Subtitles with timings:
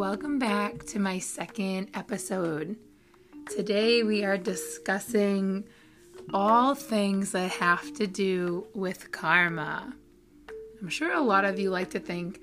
[0.00, 2.74] welcome back to my second episode.
[3.54, 5.64] Today we are discussing
[6.32, 9.94] all things that have to do with karma.
[10.80, 12.40] I'm sure a lot of you like to think,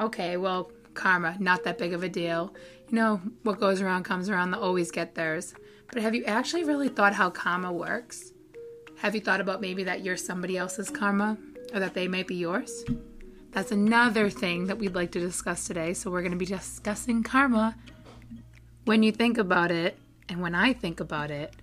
[0.00, 2.52] okay, well, karma, not that big of a deal.
[2.88, 5.54] You know, what goes around comes around, they'll always get theirs.
[5.92, 8.32] But have you actually really thought how karma works?
[8.96, 11.38] Have you thought about maybe that you're somebody else's karma
[11.72, 12.84] or that they might be yours?
[13.56, 15.94] That's another thing that we'd like to discuss today.
[15.94, 17.74] So, we're going to be discussing karma.
[18.84, 19.96] When you think about it,
[20.28, 21.56] and when I think about it,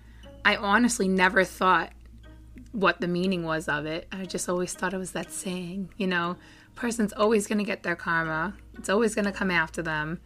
[0.43, 1.91] I honestly never thought
[2.71, 4.07] what the meaning was of it.
[4.11, 6.37] I just always thought it was that saying, you know,
[6.73, 10.19] person's always going to get their karma, it's always going to come after them.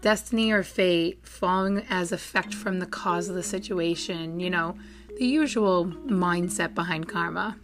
[0.00, 4.78] Destiny or fate falling as effect from the cause of the situation, you know,
[5.18, 7.58] the usual mindset behind karma.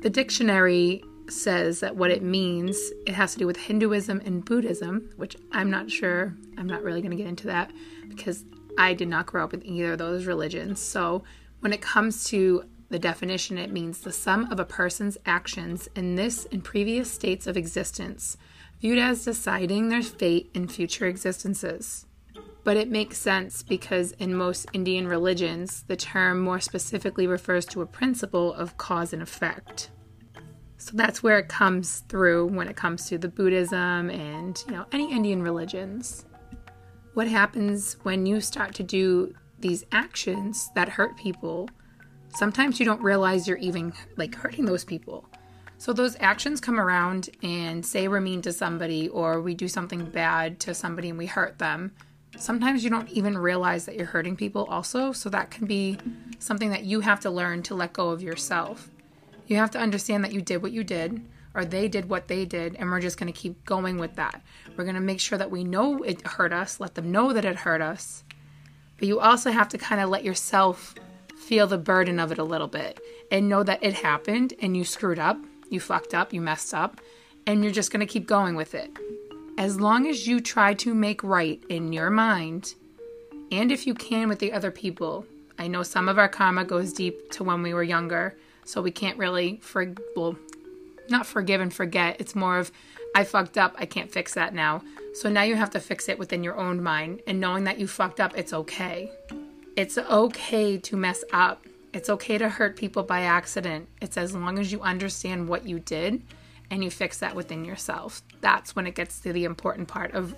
[0.00, 2.76] The dictionary says that what it means,
[3.06, 7.00] it has to do with Hinduism and Buddhism, which I'm not sure, I'm not really
[7.00, 7.70] going to get into that
[8.08, 8.44] because
[8.78, 10.80] I did not grow up with either of those religions.
[10.80, 11.24] So
[11.60, 16.14] when it comes to the definition, it means the sum of a person's actions in
[16.14, 18.36] this and previous states of existence,
[18.80, 22.06] viewed as deciding their fate in future existences.
[22.64, 27.82] But it makes sense because in most Indian religions, the term more specifically refers to
[27.82, 29.90] a principle of cause and effect.
[30.82, 34.84] So that's where it comes through when it comes to the Buddhism and, you know,
[34.90, 36.24] any Indian religions.
[37.14, 41.70] What happens when you start to do these actions that hurt people?
[42.30, 45.24] Sometimes you don't realize you're even like hurting those people.
[45.78, 50.04] So those actions come around and say we're mean to somebody or we do something
[50.06, 51.92] bad to somebody and we hurt them.
[52.36, 55.98] Sometimes you don't even realize that you're hurting people also, so that can be
[56.40, 58.88] something that you have to learn to let go of yourself.
[59.46, 61.22] You have to understand that you did what you did,
[61.54, 64.42] or they did what they did, and we're just going to keep going with that.
[64.76, 67.44] We're going to make sure that we know it hurt us, let them know that
[67.44, 68.24] it hurt us.
[68.98, 70.94] But you also have to kind of let yourself
[71.36, 73.00] feel the burden of it a little bit
[73.30, 75.38] and know that it happened and you screwed up,
[75.68, 77.00] you fucked up, you messed up,
[77.46, 78.90] and you're just going to keep going with it.
[79.58, 82.74] As long as you try to make right in your mind,
[83.50, 85.26] and if you can with the other people,
[85.58, 88.90] I know some of our karma goes deep to when we were younger so we
[88.90, 90.36] can't really for well,
[91.08, 92.20] not forgive and forget.
[92.20, 92.72] It's more of
[93.14, 93.74] I fucked up.
[93.78, 94.82] I can't fix that now.
[95.14, 97.86] So now you have to fix it within your own mind and knowing that you
[97.86, 99.10] fucked up, it's okay.
[99.76, 101.66] It's okay to mess up.
[101.92, 103.88] It's okay to hurt people by accident.
[104.00, 106.22] It's as long as you understand what you did
[106.70, 108.22] and you fix that within yourself.
[108.40, 110.34] That's when it gets to the important part of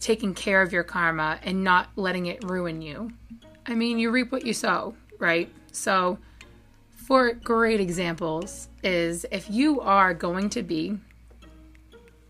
[0.00, 3.12] taking care of your karma and not letting it ruin you.
[3.66, 5.50] I mean, you reap what you sow, right?
[5.72, 6.18] So,
[7.06, 10.98] for great examples is if you are going to be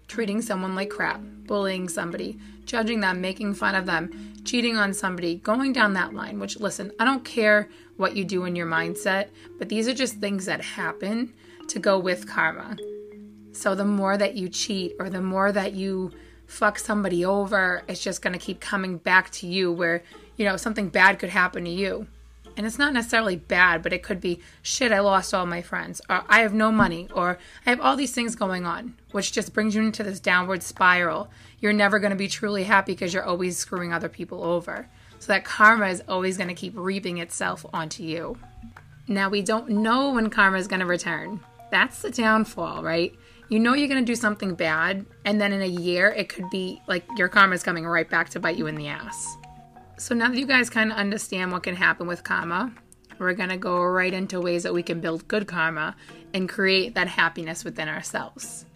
[0.08, 5.36] treating someone like crap, bullying somebody, judging them, making fun of them, cheating on somebody,
[5.36, 9.28] going down that line, which listen, I don't care what you do in your mindset,
[9.58, 11.32] but these are just things that happen
[11.68, 12.76] to go with karma.
[13.52, 16.10] So the more that you cheat or the more that you
[16.46, 20.02] fuck somebody over, it's just going to keep coming back to you where,
[20.36, 22.08] you know, something bad could happen to you.
[22.56, 26.00] And it's not necessarily bad, but it could be shit, I lost all my friends,
[26.08, 29.52] or I have no money, or I have all these things going on, which just
[29.52, 31.30] brings you into this downward spiral.
[31.58, 34.88] You're never going to be truly happy because you're always screwing other people over.
[35.18, 38.38] So that karma is always going to keep reaping itself onto you.
[39.08, 41.40] Now, we don't know when karma is going to return.
[41.70, 43.14] That's the downfall, right?
[43.48, 46.48] You know you're going to do something bad, and then in a year, it could
[46.50, 49.36] be like your karma is coming right back to bite you in the ass.
[49.96, 52.72] So now that you guys kind of understand what can happen with karma,
[53.18, 55.94] we're going to go right into ways that we can build good karma
[56.32, 58.66] and create that happiness within ourselves.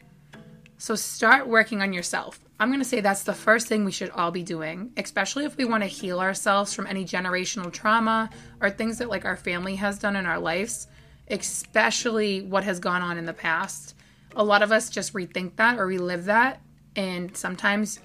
[0.78, 2.38] So start working on yourself.
[2.60, 5.56] I'm going to say that's the first thing we should all be doing, especially if
[5.56, 8.30] we want to heal ourselves from any generational trauma
[8.60, 10.86] or things that like our family has done in our lives,
[11.28, 13.96] especially what has gone on in the past.
[14.36, 16.60] A lot of us just rethink that or relive that
[16.94, 17.98] and sometimes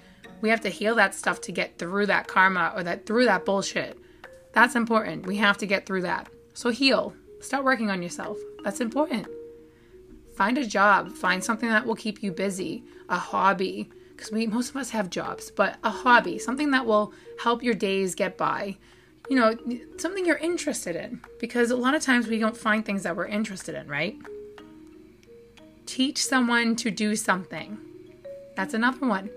[0.43, 3.45] we have to heal that stuff to get through that karma or that through that
[3.45, 3.97] bullshit.
[4.51, 5.25] That's important.
[5.25, 6.27] We have to get through that.
[6.53, 7.13] So heal.
[7.39, 8.37] Start working on yourself.
[8.61, 9.27] That's important.
[10.35, 11.13] Find a job.
[11.13, 12.83] Find something that will keep you busy.
[13.07, 13.89] A hobby.
[14.11, 17.73] Because we most of us have jobs, but a hobby, something that will help your
[17.73, 18.77] days get by.
[19.29, 19.55] You know,
[19.97, 21.21] something you're interested in.
[21.39, 24.17] Because a lot of times we don't find things that we're interested in, right?
[25.85, 27.77] Teach someone to do something.
[28.57, 29.29] That's another one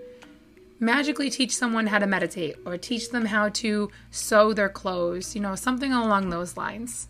[0.79, 5.41] magically teach someone how to meditate or teach them how to sew their clothes, you
[5.41, 7.07] know, something along those lines.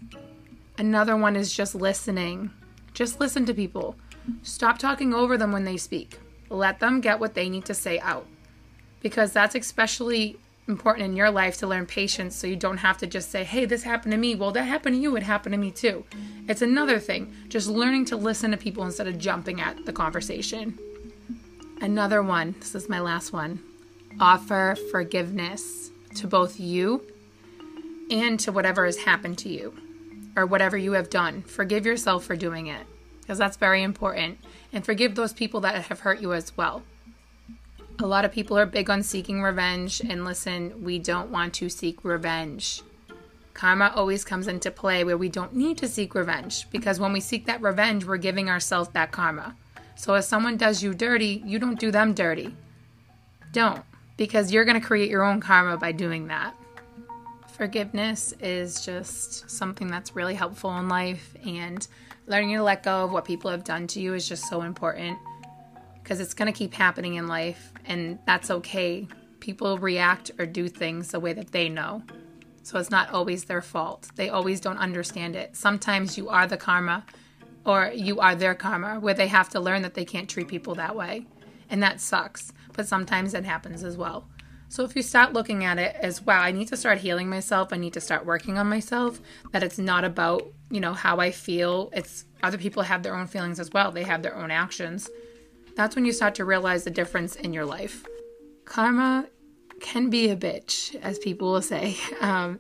[0.78, 2.52] Another one is just listening.
[2.94, 3.96] Just listen to people.
[4.44, 6.19] Stop talking over them when they speak.
[6.50, 8.28] Let them get what they need to say out.
[9.02, 10.38] because that's especially
[10.68, 13.66] important in your life to learn patience so you don't have to just say, hey,
[13.66, 14.36] this happened to me.
[14.36, 15.16] Well, that happened to you.
[15.16, 16.04] It happened to me too.
[16.50, 17.34] It's another thing.
[17.48, 20.78] Just learning to listen to people instead of jumping at the conversation.
[21.81, 23.62] Another one, this is my last one
[24.19, 27.06] offer forgiveness to both you
[28.09, 29.71] and to whatever has happened to you
[30.35, 31.44] or whatever you have done.
[31.44, 32.88] Forgive yourself for doing it
[33.21, 34.39] because that's very important.
[34.74, 36.83] And forgive those people that have hurt you as well.
[38.00, 41.68] A lot of people are big on seeking revenge, and listen, we don't want to
[41.68, 42.83] seek revenge.
[43.56, 47.19] Karma always comes into play where we don't need to seek revenge because when we
[47.19, 49.56] seek that revenge, we're giving ourselves that karma.
[49.97, 52.55] So if someone does you dirty, you don't do them dirty.
[53.51, 53.83] Don't,
[54.15, 56.55] because you're going to create your own karma by doing that.
[57.57, 61.88] Forgiveness is just something that's really helpful in life, and
[62.27, 65.17] learning to let go of what people have done to you is just so important
[66.03, 69.07] because it's going to keep happening in life, and that's okay.
[69.39, 72.03] People react or do things the way that they know.
[72.61, 74.09] So it's not always their fault.
[74.15, 75.55] They always don't understand it.
[75.55, 77.05] Sometimes you are the karma
[77.68, 80.74] or you are their karma where they have to learn that they can't treat people
[80.75, 81.28] that way.
[81.69, 82.54] And that sucks.
[82.74, 84.28] But sometimes it happens as well.
[84.69, 87.72] So if you start looking at it as wow, I need to start healing myself,
[87.72, 89.22] I need to start working on myself,
[89.52, 91.90] that it's not about, you know, how I feel.
[91.94, 93.92] It's other people have their own feelings as well.
[93.92, 95.10] They have their own actions.
[95.75, 98.06] That's when you start to realize the difference in your life.
[98.66, 99.28] Karma
[99.80, 101.98] can be a bitch, as people will say.
[102.22, 102.60] Um,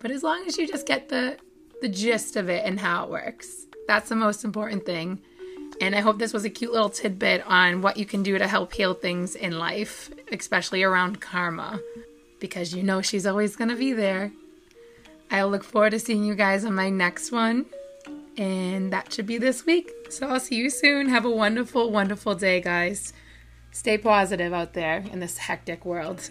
[0.00, 1.38] but as long as you just get the
[1.80, 5.20] the gist of it and how it works, that's the most important thing.
[5.80, 8.46] And I hope this was a cute little tidbit on what you can do to
[8.46, 11.80] help heal things in life, especially around karma,
[12.38, 14.30] because you know she's always going to be there.
[15.30, 17.66] I'll look forward to seeing you guys on my next one.
[18.36, 19.90] And that should be this week.
[20.10, 21.08] So I'll see you soon.
[21.08, 23.12] Have a wonderful, wonderful day, guys.
[23.70, 26.30] Stay positive out there in this hectic world.